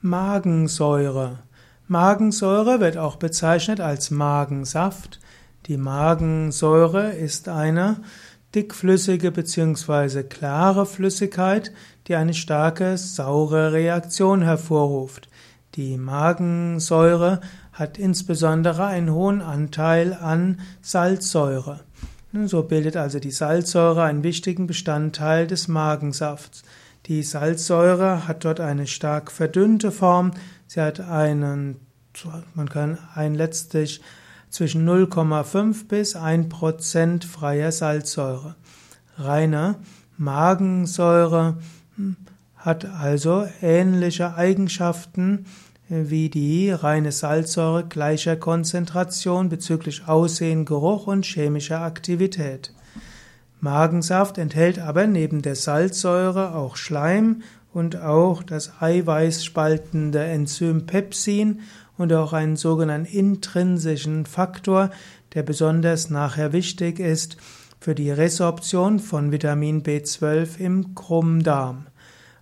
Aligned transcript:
Magensäure. 0.00 1.40
Magensäure 1.88 2.78
wird 2.78 2.96
auch 2.96 3.16
bezeichnet 3.16 3.80
als 3.80 4.12
Magensaft. 4.12 5.18
Die 5.66 5.76
Magensäure 5.76 7.10
ist 7.10 7.48
eine 7.48 7.96
dickflüssige 8.54 9.32
bzw. 9.32 10.22
klare 10.22 10.86
Flüssigkeit, 10.86 11.72
die 12.06 12.14
eine 12.14 12.34
starke 12.34 12.96
saure 12.96 13.72
Reaktion 13.72 14.42
hervorruft. 14.42 15.28
Die 15.74 15.96
Magensäure 15.96 17.40
hat 17.72 17.98
insbesondere 17.98 18.86
einen 18.86 19.12
hohen 19.12 19.42
Anteil 19.42 20.12
an 20.14 20.60
Salzsäure. 20.80 21.80
So 22.44 22.62
bildet 22.62 22.96
also 22.96 23.18
die 23.18 23.32
Salzsäure 23.32 24.04
einen 24.04 24.22
wichtigen 24.22 24.68
Bestandteil 24.68 25.48
des 25.48 25.66
Magensafts. 25.66 26.62
Die 27.06 27.22
Salzsäure 27.22 28.28
hat 28.28 28.44
dort 28.44 28.60
eine 28.60 28.86
stark 28.86 29.32
verdünnte 29.32 29.90
Form. 29.90 30.32
Sie 30.66 30.80
hat 30.80 31.00
einen, 31.00 31.76
man 32.54 32.68
kann 32.68 32.98
ein 33.14 33.34
letztlich 33.34 34.00
zwischen 34.50 34.88
0,5 34.88 35.88
bis 35.88 36.16
1 36.16 36.48
Prozent 36.48 37.24
freier 37.24 37.72
Salzsäure. 37.72 38.56
Reine 39.16 39.76
Magensäure 40.16 41.58
hm, 41.96 42.16
hat 42.56 42.84
also 42.84 43.46
ähnliche 43.62 44.34
Eigenschaften 44.34 45.46
wie 45.88 46.28
die 46.28 46.70
reine 46.70 47.12
Salzsäure 47.12 47.84
gleicher 47.84 48.36
Konzentration 48.36 49.48
bezüglich 49.48 50.06
Aussehen, 50.06 50.66
Geruch 50.66 51.06
und 51.06 51.24
chemischer 51.24 51.80
Aktivität. 51.80 52.74
Magensaft 53.60 54.38
enthält 54.38 54.78
aber 54.78 55.06
neben 55.06 55.42
der 55.42 55.56
Salzsäure 55.56 56.54
auch 56.54 56.76
Schleim 56.76 57.42
und 57.72 58.00
auch 58.00 58.42
das 58.42 58.72
eiweißspaltende 58.80 60.22
Enzym 60.22 60.86
Pepsin 60.86 61.60
und 61.96 62.12
auch 62.12 62.32
einen 62.32 62.56
sogenannten 62.56 63.12
intrinsischen 63.12 64.26
Faktor, 64.26 64.90
der 65.34 65.42
besonders 65.42 66.10
nachher 66.10 66.52
wichtig 66.52 67.00
ist 67.00 67.36
für 67.80 67.94
die 67.94 68.10
Resorption 68.10 68.98
von 68.98 69.32
Vitamin 69.32 69.82
B12 69.82 70.58
im 70.58 70.94
Krummdarm. 70.94 71.86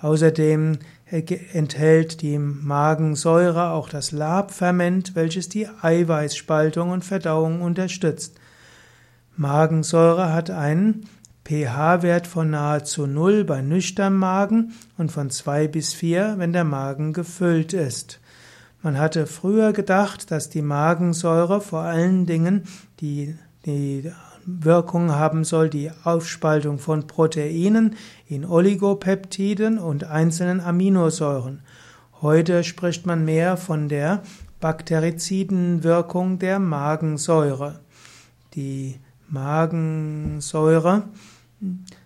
Außerdem 0.00 0.78
enthält 1.10 2.22
die 2.22 2.38
Magensäure 2.38 3.70
auch 3.70 3.88
das 3.88 4.12
Labferment, 4.12 5.14
welches 5.14 5.48
die 5.48 5.66
Eiweißspaltung 5.68 6.90
und 6.90 7.04
Verdauung 7.04 7.62
unterstützt. 7.62 8.36
Magensäure 9.38 10.32
hat 10.32 10.50
einen 10.50 11.06
pH-Wert 11.44 12.26
von 12.26 12.50
nahezu 12.50 13.06
0 13.06 13.44
bei 13.44 13.62
nüchternem 13.62 14.18
Magen 14.18 14.72
und 14.96 15.12
von 15.12 15.30
2 15.30 15.68
bis 15.68 15.94
4, 15.94 16.34
wenn 16.38 16.52
der 16.52 16.64
Magen 16.64 17.12
gefüllt 17.12 17.72
ist. 17.72 18.20
Man 18.82 18.98
hatte 18.98 19.28
früher 19.28 19.72
gedacht, 19.72 20.32
dass 20.32 20.50
die 20.50 20.62
Magensäure 20.62 21.60
vor 21.60 21.82
allen 21.82 22.26
Dingen 22.26 22.64
die, 22.98 23.36
die 23.64 24.10
Wirkung 24.44 25.12
haben 25.12 25.44
soll, 25.44 25.70
die 25.70 25.92
Aufspaltung 26.02 26.80
von 26.80 27.06
Proteinen 27.06 27.94
in 28.26 28.44
Oligopeptiden 28.44 29.78
und 29.78 30.02
einzelnen 30.02 30.60
Aminosäuren. 30.60 31.60
Heute 32.22 32.64
spricht 32.64 33.06
man 33.06 33.24
mehr 33.24 33.56
von 33.56 33.88
der 33.88 34.22
bakteriziden 34.58 35.84
Wirkung 35.84 36.40
der 36.40 36.58
Magensäure. 36.58 37.78
Die 38.54 38.98
Magensäure 39.28 41.04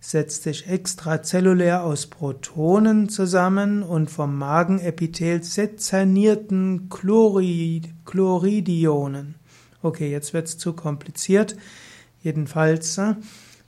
setzt 0.00 0.42
sich 0.44 0.68
extrazellulär 0.68 1.82
aus 1.82 2.06
Protonen 2.06 3.08
zusammen 3.08 3.82
und 3.82 4.10
vom 4.10 4.36
Magenepithel 4.36 5.42
sezernierten 5.42 6.88
Chlorid 6.88 7.88
Chloridionen. 8.04 9.34
Okay, 9.82 10.10
jetzt 10.10 10.34
wird's 10.34 10.58
zu 10.58 10.72
kompliziert. 10.72 11.56
Jedenfalls, 12.22 12.98
äh, 12.98 13.14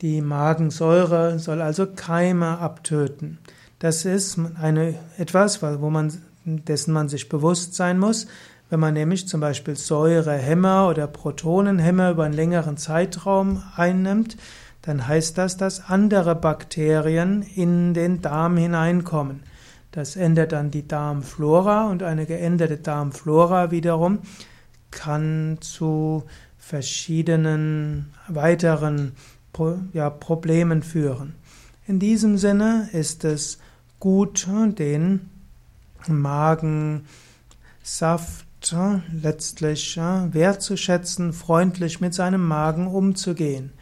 die 0.00 0.20
Magensäure 0.20 1.38
soll 1.38 1.62
also 1.62 1.86
Keime 1.86 2.58
abtöten. 2.58 3.38
Das 3.78 4.04
ist 4.04 4.38
eine, 4.60 4.94
etwas, 5.18 5.62
wo 5.62 5.90
man, 5.90 6.12
dessen 6.44 6.92
man 6.92 7.08
sich 7.08 7.28
bewusst 7.28 7.74
sein 7.74 7.98
muss. 7.98 8.26
Wenn 8.74 8.80
man 8.80 8.94
nämlich 8.94 9.28
zum 9.28 9.40
Beispiel 9.40 9.76
Säurehämmer 9.76 10.88
oder 10.88 11.06
Protonenhämmer 11.06 12.10
über 12.10 12.24
einen 12.24 12.34
längeren 12.34 12.76
Zeitraum 12.76 13.62
einnimmt, 13.76 14.36
dann 14.82 15.06
heißt 15.06 15.38
das, 15.38 15.56
dass 15.56 15.88
andere 15.88 16.34
Bakterien 16.34 17.42
in 17.42 17.94
den 17.94 18.20
Darm 18.20 18.56
hineinkommen. 18.56 19.44
Das 19.92 20.16
ändert 20.16 20.50
dann 20.50 20.72
die 20.72 20.88
Darmflora 20.88 21.88
und 21.88 22.02
eine 22.02 22.26
geänderte 22.26 22.78
Darmflora 22.78 23.70
wiederum 23.70 24.18
kann 24.90 25.58
zu 25.60 26.24
verschiedenen 26.58 28.12
weiteren 28.26 29.12
ja, 29.92 30.10
Problemen 30.10 30.82
führen. 30.82 31.36
In 31.86 32.00
diesem 32.00 32.38
Sinne 32.38 32.88
ist 32.90 33.22
es 33.22 33.60
gut, 34.00 34.48
den 34.76 35.30
Magensaft 36.08 37.04
letztlich 39.12 39.96
wertzuschätzen, 39.96 41.32
freundlich 41.32 42.00
mit 42.00 42.14
seinem 42.14 42.46
Magen 42.46 42.86
umzugehen. 42.86 43.72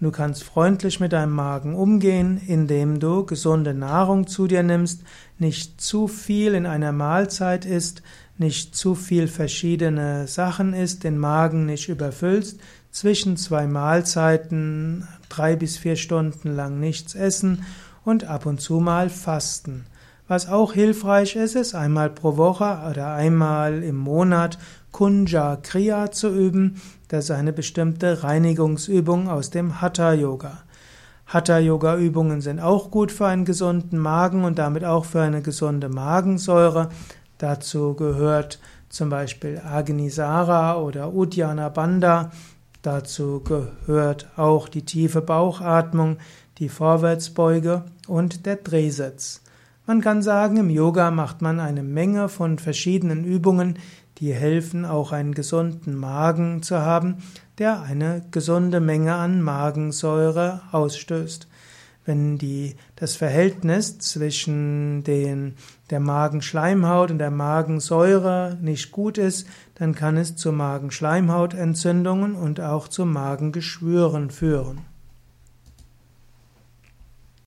Du 0.00 0.10
kannst 0.10 0.42
freundlich 0.42 0.98
mit 0.98 1.12
deinem 1.12 1.30
Magen 1.30 1.76
umgehen, 1.76 2.40
indem 2.48 2.98
du 2.98 3.24
gesunde 3.24 3.72
Nahrung 3.72 4.26
zu 4.26 4.48
dir 4.48 4.64
nimmst, 4.64 5.02
nicht 5.38 5.80
zu 5.80 6.08
viel 6.08 6.54
in 6.54 6.66
einer 6.66 6.90
Mahlzeit 6.90 7.64
isst, 7.64 8.02
nicht 8.36 8.74
zu 8.74 8.96
viel 8.96 9.28
verschiedene 9.28 10.26
Sachen 10.26 10.74
isst, 10.74 11.04
den 11.04 11.18
Magen 11.18 11.66
nicht 11.66 11.88
überfüllst, 11.88 12.58
zwischen 12.90 13.36
zwei 13.36 13.68
Mahlzeiten 13.68 15.06
drei 15.28 15.54
bis 15.54 15.78
vier 15.78 15.94
Stunden 15.94 16.54
lang 16.54 16.80
nichts 16.80 17.14
essen 17.14 17.64
und 18.04 18.24
ab 18.24 18.44
und 18.46 18.60
zu 18.60 18.80
mal 18.80 19.08
fasten. 19.08 19.86
Was 20.32 20.48
auch 20.48 20.72
hilfreich 20.72 21.36
ist, 21.36 21.56
ist 21.56 21.74
einmal 21.74 22.08
pro 22.08 22.38
Woche 22.38 22.78
oder 22.90 23.12
einmal 23.12 23.82
im 23.82 23.98
Monat 23.98 24.56
Kunja 24.90 25.56
Kriya 25.56 26.10
zu 26.10 26.34
üben. 26.34 26.80
Das 27.08 27.24
ist 27.24 27.32
eine 27.32 27.52
bestimmte 27.52 28.22
Reinigungsübung 28.22 29.28
aus 29.28 29.50
dem 29.50 29.82
Hatha 29.82 30.14
Yoga. 30.14 30.62
Hatha 31.26 31.58
Yoga 31.58 31.98
Übungen 31.98 32.40
sind 32.40 32.60
auch 32.60 32.90
gut 32.90 33.12
für 33.12 33.26
einen 33.26 33.44
gesunden 33.44 33.98
Magen 33.98 34.44
und 34.44 34.58
damit 34.58 34.86
auch 34.86 35.04
für 35.04 35.20
eine 35.20 35.42
gesunde 35.42 35.90
Magensäure. 35.90 36.88
Dazu 37.36 37.92
gehört 37.92 38.58
zum 38.88 39.10
Beispiel 39.10 39.60
Agnisara 39.62 40.78
oder 40.78 41.12
Uddiyana 41.12 41.68
Bandha. 41.68 42.30
Dazu 42.80 43.42
gehört 43.44 44.30
auch 44.38 44.70
die 44.70 44.86
tiefe 44.86 45.20
Bauchatmung, 45.20 46.16
die 46.56 46.70
Vorwärtsbeuge 46.70 47.84
und 48.08 48.46
der 48.46 48.56
Drehsitz. 48.56 49.42
Man 49.84 50.00
kann 50.00 50.22
sagen, 50.22 50.58
im 50.58 50.70
Yoga 50.70 51.10
macht 51.10 51.42
man 51.42 51.58
eine 51.58 51.82
Menge 51.82 52.28
von 52.28 52.58
verschiedenen 52.58 53.24
Übungen, 53.24 53.78
die 54.18 54.32
helfen, 54.32 54.84
auch 54.84 55.10
einen 55.10 55.34
gesunden 55.34 55.96
Magen 55.96 56.62
zu 56.62 56.78
haben, 56.80 57.16
der 57.58 57.82
eine 57.82 58.24
gesunde 58.30 58.78
Menge 58.78 59.14
an 59.14 59.42
Magensäure 59.42 60.62
ausstößt. 60.70 61.48
Wenn 62.04 62.38
die, 62.38 62.76
das 62.94 63.16
Verhältnis 63.16 63.98
zwischen 63.98 65.02
den, 65.02 65.54
der 65.90 65.98
Magenschleimhaut 65.98 67.10
und 67.10 67.18
der 67.18 67.32
Magensäure 67.32 68.58
nicht 68.60 68.92
gut 68.92 69.18
ist, 69.18 69.48
dann 69.74 69.96
kann 69.96 70.16
es 70.16 70.36
zu 70.36 70.52
Magenschleimhautentzündungen 70.52 72.36
und 72.36 72.60
auch 72.60 72.86
zu 72.86 73.04
Magengeschwüren 73.04 74.30
führen. 74.30 74.91